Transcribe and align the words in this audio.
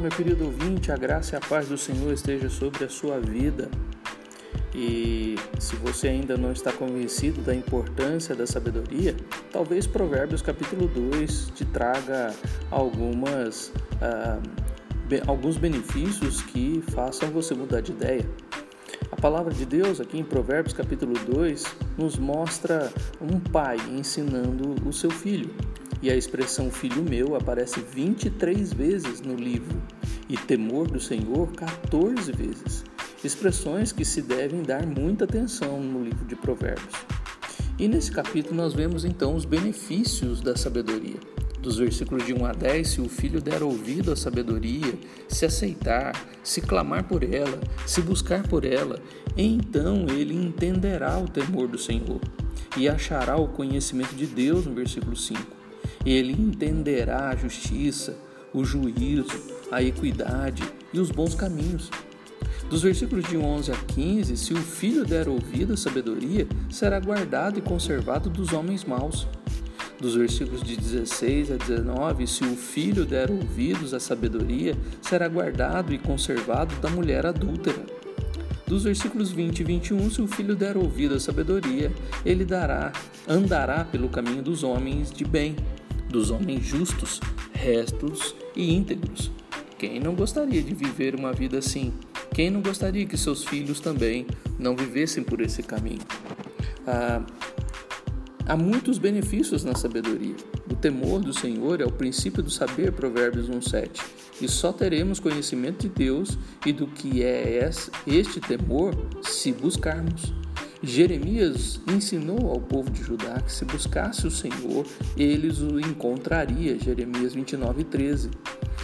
meu 0.00 0.10
querido 0.10 0.46
ouvinte, 0.46 0.90
a 0.90 0.96
graça 0.96 1.34
e 1.34 1.36
a 1.36 1.40
paz 1.40 1.68
do 1.68 1.76
Senhor 1.76 2.10
esteja 2.10 2.48
sobre 2.48 2.84
a 2.84 2.88
sua 2.88 3.20
vida. 3.20 3.70
E 4.74 5.36
se 5.58 5.76
você 5.76 6.08
ainda 6.08 6.38
não 6.38 6.52
está 6.52 6.72
convencido 6.72 7.42
da 7.42 7.54
importância 7.54 8.34
da 8.34 8.46
sabedoria, 8.46 9.14
talvez 9.52 9.86
Provérbios 9.86 10.40
capítulo 10.40 10.88
2 10.88 11.52
te 11.54 11.66
traga 11.66 12.34
algumas, 12.70 13.70
ah, 14.00 14.40
alguns 15.26 15.58
benefícios 15.58 16.40
que 16.40 16.82
façam 16.92 17.28
você 17.30 17.52
mudar 17.54 17.82
de 17.82 17.92
ideia. 17.92 18.26
A 19.12 19.16
palavra 19.16 19.52
de 19.52 19.66
Deus, 19.66 20.00
aqui 20.00 20.18
em 20.18 20.24
Provérbios 20.24 20.72
capítulo 20.72 21.12
2, 21.26 21.62
nos 21.98 22.16
mostra 22.16 22.90
um 23.20 23.38
pai 23.38 23.76
ensinando 23.90 24.76
o 24.88 24.92
seu 24.94 25.10
filho 25.10 25.50
e 26.02 26.10
a 26.10 26.16
expressão 26.16 26.70
filho 26.70 27.02
meu 27.02 27.36
aparece 27.36 27.80
23 27.80 28.72
vezes 28.72 29.20
no 29.20 29.34
livro 29.34 29.80
e 30.28 30.36
temor 30.36 30.88
do 30.88 31.00
Senhor 31.00 31.50
14 31.52 32.32
vezes. 32.32 32.84
Expressões 33.22 33.92
que 33.92 34.04
se 34.04 34.22
devem 34.22 34.62
dar 34.62 34.86
muita 34.86 35.24
atenção 35.24 35.80
no 35.80 36.02
livro 36.02 36.24
de 36.24 36.34
Provérbios. 36.34 36.94
E 37.78 37.86
nesse 37.86 38.10
capítulo 38.10 38.56
nós 38.56 38.72
vemos 38.72 39.04
então 39.04 39.34
os 39.34 39.44
benefícios 39.44 40.40
da 40.40 40.56
sabedoria. 40.56 41.16
Dos 41.60 41.76
versículos 41.76 42.24
de 42.24 42.32
1 42.32 42.46
a 42.46 42.52
10, 42.52 42.88
se 42.88 43.00
o 43.02 43.08
filho 43.08 43.42
der 43.42 43.62
ouvido 43.62 44.10
à 44.10 44.16
sabedoria, 44.16 44.94
se 45.28 45.44
aceitar, 45.44 46.14
se 46.42 46.62
clamar 46.62 47.04
por 47.04 47.22
ela, 47.22 47.60
se 47.86 48.00
buscar 48.00 48.48
por 48.48 48.64
ela, 48.64 48.98
então 49.36 50.06
ele 50.08 50.34
entenderá 50.34 51.18
o 51.18 51.28
temor 51.28 51.68
do 51.68 51.76
Senhor 51.76 52.20
e 52.78 52.88
achará 52.88 53.36
o 53.36 53.48
conhecimento 53.48 54.14
de 54.14 54.26
Deus, 54.26 54.64
no 54.64 54.72
versículo 54.72 55.14
5 55.14 55.59
ele 56.04 56.32
entenderá 56.32 57.28
a 57.30 57.36
justiça, 57.36 58.16
o 58.52 58.64
juízo, 58.64 59.26
a 59.70 59.82
equidade 59.82 60.62
e 60.92 60.98
os 60.98 61.10
bons 61.10 61.34
caminhos. 61.34 61.90
Dos 62.68 62.82
versículos 62.82 63.24
de 63.24 63.36
11 63.36 63.72
a 63.72 63.76
15, 63.76 64.36
se 64.36 64.52
o 64.52 64.56
filho 64.56 65.04
der 65.04 65.28
ouvido 65.28 65.72
à 65.72 65.76
sabedoria, 65.76 66.46
será 66.70 67.00
guardado 67.00 67.58
e 67.58 67.62
conservado 67.62 68.30
dos 68.30 68.52
homens 68.52 68.84
maus. 68.84 69.26
Dos 70.00 70.14
versículos 70.14 70.62
de 70.62 70.76
16 70.76 71.50
a 71.50 71.56
19, 71.56 72.26
se 72.26 72.44
o 72.44 72.56
filho 72.56 73.04
der 73.04 73.30
ouvidos 73.30 73.92
à 73.92 74.00
sabedoria, 74.00 74.74
será 75.02 75.28
guardado 75.28 75.92
e 75.92 75.98
conservado 75.98 76.74
da 76.76 76.88
mulher 76.88 77.26
adúltera. 77.26 77.84
Dos 78.66 78.84
versículos 78.84 79.32
20 79.32 79.58
e 79.58 79.64
21, 79.64 80.10
se 80.10 80.22
o 80.22 80.28
filho 80.28 80.54
der 80.54 80.76
ouvido 80.76 81.16
à 81.16 81.20
sabedoria, 81.20 81.92
ele 82.24 82.44
dará, 82.44 82.92
andará 83.28 83.84
pelo 83.84 84.08
caminho 84.08 84.42
dos 84.42 84.62
homens 84.62 85.10
de 85.10 85.24
bem 85.24 85.56
dos 86.10 86.30
homens 86.30 86.66
justos, 86.66 87.20
restos 87.52 88.34
e 88.54 88.74
íntegros. 88.74 89.30
Quem 89.78 89.98
não 89.98 90.14
gostaria 90.14 90.62
de 90.62 90.74
viver 90.74 91.14
uma 91.14 91.32
vida 91.32 91.58
assim? 91.58 91.92
Quem 92.34 92.50
não 92.50 92.60
gostaria 92.60 93.06
que 93.06 93.16
seus 93.16 93.44
filhos 93.44 93.80
também 93.80 94.26
não 94.58 94.76
vivessem 94.76 95.22
por 95.22 95.40
esse 95.40 95.62
caminho? 95.62 96.02
Ah, 96.86 97.24
há 98.46 98.56
muitos 98.56 98.98
benefícios 98.98 99.64
na 99.64 99.74
sabedoria. 99.74 100.36
O 100.70 100.74
temor 100.74 101.20
do 101.20 101.32
Senhor 101.32 101.80
é 101.80 101.84
o 101.84 101.90
princípio 101.92 102.42
do 102.42 102.50
saber, 102.50 102.92
Provérbios 102.92 103.48
1,7. 103.48 104.02
E 104.40 104.48
só 104.48 104.72
teremos 104.72 105.20
conhecimento 105.20 105.82
de 105.82 105.88
Deus 105.88 106.38
e 106.64 106.72
do 106.72 106.86
que 106.86 107.22
é 107.22 107.70
este 108.06 108.40
temor 108.40 108.94
se 109.22 109.52
buscarmos. 109.52 110.32
Jeremias 110.82 111.78
ensinou 111.86 112.50
ao 112.50 112.60
povo 112.60 112.90
de 112.90 113.02
Judá 113.02 113.40
que 113.42 113.52
se 113.52 113.66
buscasse 113.66 114.26
o 114.26 114.30
Senhor, 114.30 114.86
eles 115.16 115.60
o 115.60 115.78
encontraria. 115.78 116.78
Jeremias 116.78 117.34
29, 117.34 117.84
13. 117.84 118.30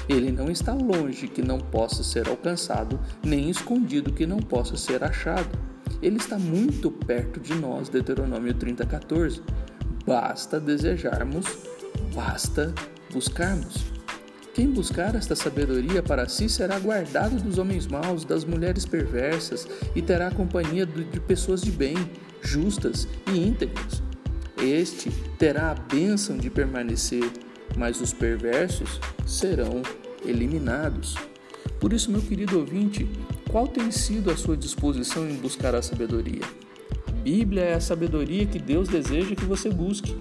Ele 0.08 0.30
não 0.30 0.50
está 0.50 0.74
longe 0.74 1.26
que 1.26 1.40
não 1.40 1.58
possa 1.58 2.02
ser 2.02 2.28
alcançado, 2.28 3.00
nem 3.24 3.48
escondido 3.48 4.12
que 4.12 4.26
não 4.26 4.38
possa 4.38 4.76
ser 4.76 5.02
achado. 5.02 5.58
Ele 6.02 6.18
está 6.18 6.38
muito 6.38 6.90
perto 6.90 7.40
de 7.40 7.54
nós, 7.54 7.88
Deuteronômio 7.88 8.52
30, 8.52 8.84
14. 8.84 9.40
Basta 10.06 10.60
desejarmos, 10.60 11.46
basta 12.14 12.74
buscarmos. 13.10 13.95
Quem 14.56 14.70
buscar 14.70 15.14
esta 15.14 15.36
sabedoria 15.36 16.02
para 16.02 16.26
si 16.30 16.48
será 16.48 16.78
guardado 16.78 17.36
dos 17.42 17.58
homens 17.58 17.86
maus, 17.86 18.24
das 18.24 18.42
mulheres 18.42 18.86
perversas 18.86 19.68
e 19.94 20.00
terá 20.00 20.30
companhia 20.30 20.86
de 20.86 21.20
pessoas 21.20 21.60
de 21.60 21.70
bem, 21.70 21.94
justas 22.40 23.06
e 23.30 23.38
íntegras. 23.38 24.02
Este 24.56 25.10
terá 25.38 25.72
a 25.72 25.74
bênção 25.74 26.38
de 26.38 26.48
permanecer, 26.48 27.30
mas 27.76 28.00
os 28.00 28.14
perversos 28.14 28.98
serão 29.26 29.82
eliminados. 30.24 31.16
Por 31.78 31.92
isso, 31.92 32.10
meu 32.10 32.22
querido 32.22 32.58
ouvinte, 32.58 33.06
qual 33.50 33.68
tem 33.68 33.90
sido 33.90 34.30
a 34.30 34.36
sua 34.38 34.56
disposição 34.56 35.28
em 35.28 35.34
buscar 35.34 35.74
a 35.74 35.82
sabedoria? 35.82 36.46
A 37.06 37.12
Bíblia 37.12 37.62
é 37.62 37.74
a 37.74 37.80
sabedoria 37.80 38.46
que 38.46 38.58
Deus 38.58 38.88
deseja 38.88 39.36
que 39.36 39.44
você 39.44 39.68
busque. 39.68 40.16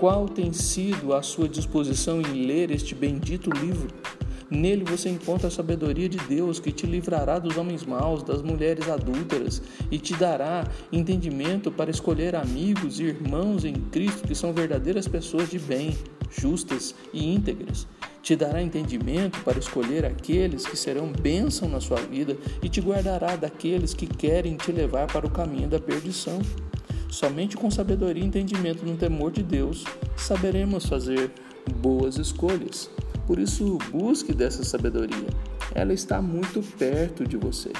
Qual 0.00 0.26
tem 0.26 0.50
sido 0.50 1.12
a 1.12 1.20
sua 1.20 1.46
disposição 1.46 2.22
em 2.22 2.46
ler 2.46 2.70
este 2.70 2.94
bendito 2.94 3.50
livro? 3.50 3.88
Nele 4.50 4.82
você 4.82 5.10
encontra 5.10 5.48
a 5.48 5.50
sabedoria 5.50 6.08
de 6.08 6.16
Deus 6.16 6.58
que 6.58 6.72
te 6.72 6.86
livrará 6.86 7.38
dos 7.38 7.58
homens 7.58 7.84
maus, 7.84 8.22
das 8.22 8.40
mulheres 8.40 8.88
adúlteras 8.88 9.60
e 9.90 9.98
te 9.98 10.14
dará 10.14 10.66
entendimento 10.90 11.70
para 11.70 11.90
escolher 11.90 12.34
amigos 12.34 12.98
e 12.98 13.04
irmãos 13.04 13.66
em 13.66 13.74
Cristo 13.74 14.26
que 14.26 14.34
são 14.34 14.54
verdadeiras 14.54 15.06
pessoas 15.06 15.50
de 15.50 15.58
bem, 15.58 15.94
justas 16.30 16.94
e 17.12 17.34
íntegras. 17.34 17.86
Te 18.22 18.34
dará 18.34 18.62
entendimento 18.62 19.38
para 19.44 19.58
escolher 19.58 20.06
aqueles 20.06 20.66
que 20.66 20.78
serão 20.78 21.12
bênção 21.12 21.68
na 21.68 21.78
sua 21.78 22.00
vida 22.00 22.38
e 22.62 22.70
te 22.70 22.80
guardará 22.80 23.36
daqueles 23.36 23.92
que 23.92 24.06
querem 24.06 24.56
te 24.56 24.72
levar 24.72 25.12
para 25.12 25.26
o 25.26 25.30
caminho 25.30 25.68
da 25.68 25.78
perdição. 25.78 26.40
Somente 27.10 27.56
com 27.56 27.70
sabedoria 27.70 28.22
e 28.22 28.26
entendimento 28.26 28.86
no 28.86 28.96
temor 28.96 29.32
de 29.32 29.42
Deus 29.42 29.84
saberemos 30.16 30.86
fazer 30.86 31.30
boas 31.76 32.16
escolhas. 32.16 32.88
Por 33.26 33.38
isso, 33.38 33.78
busque 33.90 34.32
dessa 34.32 34.64
sabedoria. 34.64 35.28
Ela 35.74 35.92
está 35.92 36.22
muito 36.22 36.62
perto 36.76 37.26
de 37.26 37.36
você. 37.36 37.72